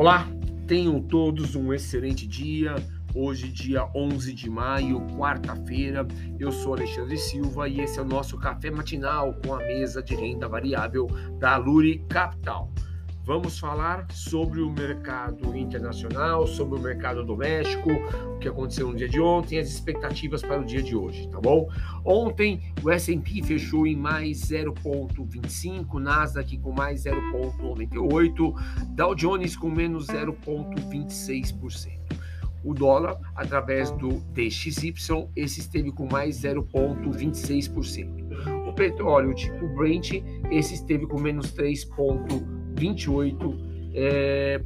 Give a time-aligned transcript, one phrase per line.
[0.00, 0.26] Olá,
[0.66, 2.74] tenham todos um excelente dia.
[3.14, 8.38] Hoje, dia 11 de maio, quarta-feira, eu sou Alexandre Silva e esse é o nosso
[8.38, 11.06] café matinal com a mesa de renda variável
[11.38, 12.72] da Luri Capital.
[13.22, 19.08] Vamos falar sobre o mercado internacional, sobre o mercado doméstico, o que aconteceu no dia
[19.08, 21.68] de ontem, as expectativas para o dia de hoje, tá bom?
[22.04, 28.54] Ontem o S&P fechou em mais 0,25, Nasdaq com mais 0,98,
[28.94, 32.00] Dow Jones com menos 0,26%.
[32.64, 38.66] O dólar, através do DXY, esse esteve com mais 0,26%.
[38.66, 41.50] O petróleo tipo Brent, esse esteve com menos
[42.80, 43.70] 3,28%.
[43.94, 44.60] É.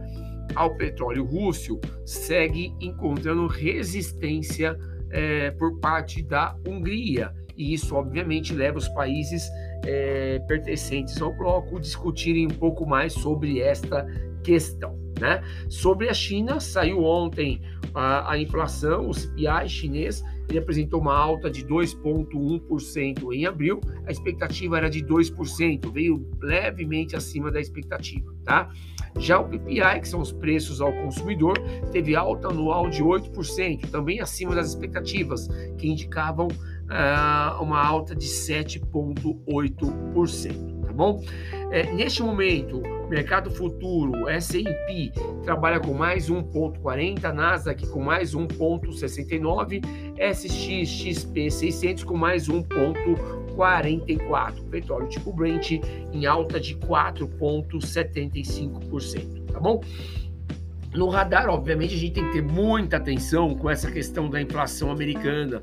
[0.55, 4.79] ao petróleo russo segue encontrando resistência
[5.11, 7.33] é, por parte da Hungria.
[7.57, 9.49] E isso, obviamente, leva os países
[9.85, 14.07] é, pertencentes ao bloco discutirem um pouco mais sobre esta
[14.43, 14.97] questão.
[15.21, 15.43] Né?
[15.69, 17.61] Sobre a China, saiu ontem
[17.95, 24.13] a, a inflação, o CPI chinês, ele apresentou uma alta de 2,1% em abril, a
[24.13, 28.33] expectativa era de 2%, veio levemente acima da expectativa.
[28.45, 28.71] Tá?
[29.19, 31.59] Já o PPI, que são os preços ao consumidor,
[31.91, 35.49] teve alta anual de 8%, também acima das expectativas,
[35.79, 36.49] que indicavam
[36.91, 40.77] uh, uma alta de 7,8%.
[40.87, 41.23] Tá bom?
[41.71, 45.13] É, neste momento, Mercado Futuro, S&P
[45.45, 49.83] trabalha com mais 1.40, Nasdaq com mais 1.69,
[50.19, 54.65] SXXP 600 com mais 1.44.
[54.71, 55.73] Petróleo tipo Brent
[56.13, 59.81] em alta de 4.75%, tá bom?
[60.95, 64.91] No radar, obviamente, a gente tem que ter muita atenção com essa questão da inflação
[64.91, 65.61] americana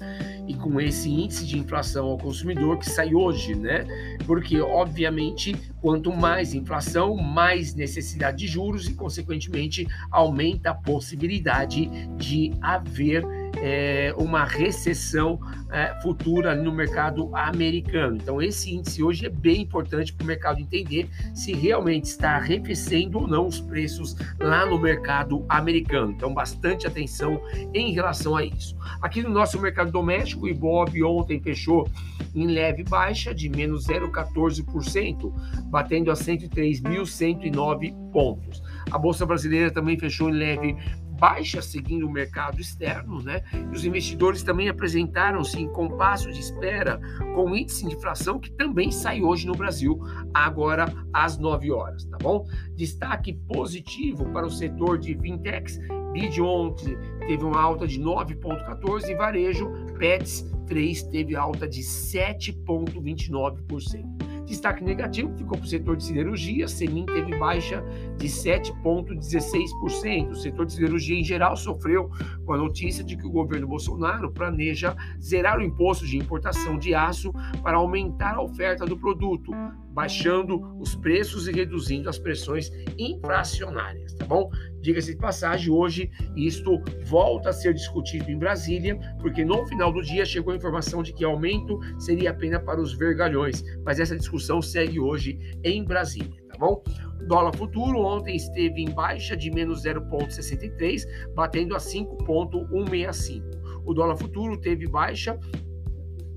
[0.48, 3.86] e com esse índice de inflação ao consumidor que sai hoje, né?
[4.28, 12.52] Porque, obviamente, quanto mais inflação, mais necessidade de juros e, consequentemente, aumenta a possibilidade de
[12.62, 13.26] haver
[13.66, 15.40] é, uma recessão
[15.72, 18.18] é, futura no mercado americano.
[18.18, 23.20] Então, esse índice hoje é bem importante para o mercado entender se realmente está arrefecendo
[23.20, 26.12] ou não os preços lá no mercado americano.
[26.12, 27.42] Então, bastante atenção
[27.74, 28.76] em relação a isso.
[29.02, 31.88] Aqui no nosso mercado doméstico, o Ibob ontem fechou
[32.36, 35.32] em leve baixa de menos 0,14%,
[35.70, 38.62] batendo a 103.109 pontos.
[38.92, 40.76] A Bolsa Brasileira também fechou em leve
[41.24, 43.44] baixa seguindo o mercado externo, né?
[43.54, 47.00] E os investidores também apresentaram-se em compasso de espera
[47.34, 50.02] com o índice de inflação que também sai hoje no Brasil,
[50.34, 52.46] agora às 9 horas, tá bom?
[52.76, 55.80] Destaque positivo para o setor de fintechs.
[56.12, 64.13] Bid ontem teve uma alta de 9,14% e varejo Pets 3 teve alta de 7,29%.
[64.46, 67.84] Destaque negativo ficou para o setor de siderurgia, Semin teve baixa
[68.18, 70.32] de 7,16%.
[70.32, 72.10] O setor de siderurgia em geral sofreu
[72.46, 76.94] com a notícia de que o governo Bolsonaro planeja zerar o imposto de importação de
[76.94, 79.52] aço para aumentar a oferta do produto,
[79.94, 84.50] baixando os preços e reduzindo as pressões inflacionárias, tá bom?
[84.82, 90.02] Diga-se de passagem, hoje isto volta a ser discutido em Brasília, porque no final do
[90.02, 94.62] dia chegou a informação de que aumento seria apenas para os vergalhões, mas essa discussão
[94.62, 96.84] segue hoje em Brasília, tá bom?
[97.22, 103.64] O dólar futuro ontem esteve em baixa de menos 0,63, batendo a 5,165.
[103.86, 105.38] O dólar futuro teve baixa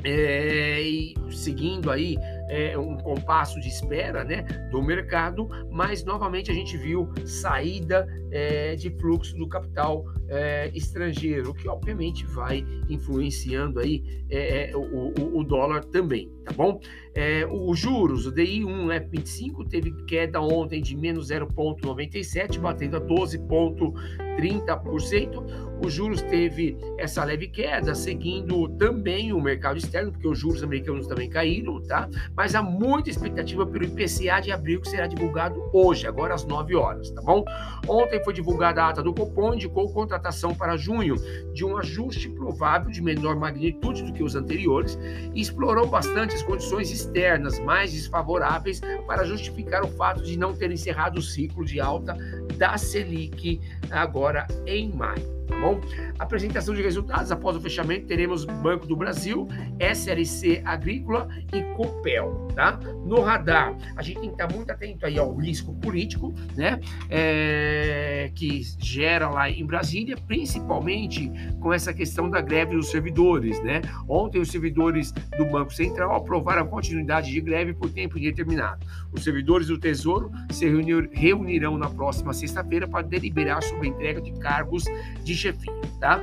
[0.04, 2.16] é, e seguindo aí
[2.48, 8.75] é, um compasso de espera né, do mercado, mas novamente a gente viu saída é,
[8.75, 15.38] de fluxo do capital é, estrangeiro, que obviamente vai influenciando aí é, é o, o,
[15.38, 16.81] o, dólar também, tá bom?
[17.14, 25.75] É, os juros, o DI1 F25 teve queda ontem de menos 0,97, batendo a 12,30%.
[25.81, 31.06] Os juros teve essa leve queda, seguindo também o mercado externo, porque os juros americanos
[31.06, 32.08] também caíram, tá?
[32.34, 36.75] Mas há muita expectativa pelo IPCA de abril, que será divulgado hoje, agora às 9
[36.75, 37.44] horas, tá bom?
[37.88, 41.17] Ontem foi divulgada a ata do Copom, indicou contratação para junho
[41.52, 44.99] de um ajuste provável de menor magnitude do que os anteriores
[45.34, 50.70] e explorou bastante as condições externas mais desfavoráveis para justificar o fato de não ter
[50.70, 52.17] encerrado o ciclo de alta
[52.56, 55.81] da Selic agora em maio tá bom?
[56.19, 59.46] Apresentação de resultados após o fechamento teremos Banco do Brasil,
[59.78, 62.78] SLC Agrícola e Copel, tá?
[63.04, 66.81] No radar, a gente tem que estar muito atento aí ao risco político, né?
[67.08, 73.82] É, que gera lá em Brasília, principalmente com essa questão da greve dos servidores, né?
[74.08, 78.84] Ontem os servidores do Banco Central aprovaram a continuidade de greve por tempo indeterminado.
[79.12, 80.66] Os servidores do Tesouro se
[81.12, 84.84] reunirão na próxima sexta-feira para deliberar sobre a entrega de cargos
[85.22, 86.20] de chefia, tá?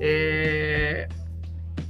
[0.00, 1.08] É...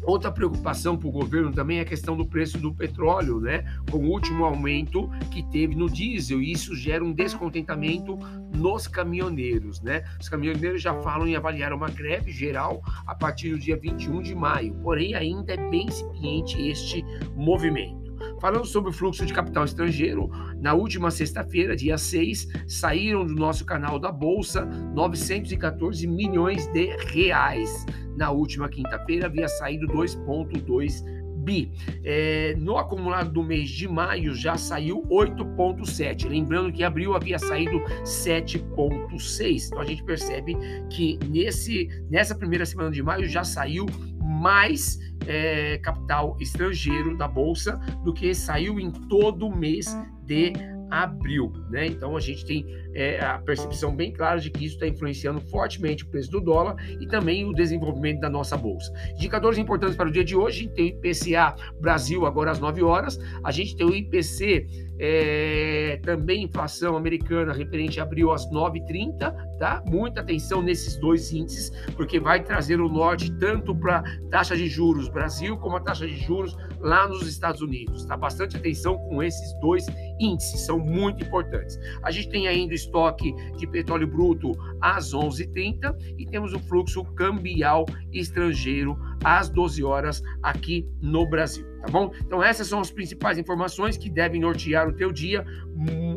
[0.06, 3.64] Outra preocupação para o governo também é a questão do preço do petróleo, né?
[3.90, 8.18] Com o último aumento que teve no diesel, e isso gera um descontentamento
[8.54, 10.04] nos caminhoneiros, né?
[10.20, 14.34] Os caminhoneiros já falam em avaliar uma greve geral a partir do dia 21 de
[14.34, 17.02] maio, porém ainda é bem incipiente este
[17.34, 18.03] movimento.
[18.44, 20.30] Falando sobre o fluxo de capital estrangeiro,
[20.60, 27.86] na última sexta-feira, dia 6, saíram do nosso canal da Bolsa 914 milhões de reais.
[28.18, 31.02] Na última quinta-feira, havia saído 2,2
[31.42, 31.72] bi.
[32.04, 36.28] É, no acumulado do mês de maio já saiu 8,7.
[36.28, 39.68] Lembrando que abril havia saído 7,6.
[39.68, 40.54] Então a gente percebe
[40.90, 43.86] que nesse, nessa primeira semana de maio já saiu
[44.22, 50.52] mais é, capital estrangeiro da bolsa do que saiu em todo mês de
[51.02, 51.86] abril, né?
[51.86, 56.04] Então a gente tem é, a percepção bem clara de que isso está influenciando fortemente
[56.04, 58.92] o preço do dólar e também o desenvolvimento da nossa bolsa.
[59.14, 63.18] Indicadores importantes para o dia de hoje: tem o IPCA Brasil agora às 9 horas,
[63.42, 64.66] a gente tem o IPC
[64.98, 69.82] é, também inflação americana referente a abril às 9h30, tá?
[69.86, 75.08] Muita atenção nesses dois índices, porque vai trazer o norte tanto para taxa de juros
[75.08, 78.16] Brasil como a taxa de juros lá nos Estados Unidos, tá?
[78.16, 79.86] Bastante atenção com esses dois
[80.20, 81.78] índices, são muito importantes.
[82.02, 87.04] A gente tem ainda o estoque de petróleo bruto às 11h30 e temos o fluxo
[87.14, 92.12] cambial estrangeiro às 12 horas aqui no Brasil tá bom?
[92.20, 95.44] Então essas são as principais informações que devem nortear o teu dia.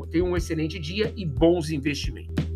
[0.10, 2.47] Tenha um excelente dia e bons investimentos.